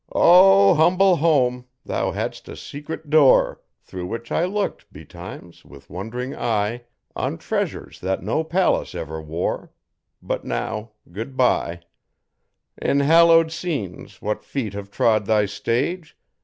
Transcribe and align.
'O 0.11 0.73
humble 0.73 1.17
home! 1.17 1.67
Thou 1.85 2.09
hadst 2.09 2.49
a 2.49 2.55
secret 2.55 3.11
door 3.11 3.61
Thro' 3.83 4.03
which 4.07 4.31
I 4.31 4.45
looked, 4.45 4.91
betimes, 4.91 5.63
with 5.63 5.91
wondering 5.91 6.35
eye 6.35 6.85
On 7.15 7.37
treasures 7.37 7.99
that 7.99 8.23
no 8.23 8.43
palace 8.43 8.95
ever 8.95 9.21
wore 9.21 9.71
But 10.19 10.43
now 10.43 10.93
goodbye! 11.11 11.81
In 12.81 13.01
hallowed 13.01 13.51
scenes 13.51 14.23
what 14.23 14.43
feet 14.43 14.73
have 14.73 14.89
trod 14.89 15.27
thy 15.27 15.45
stage! 15.45 16.17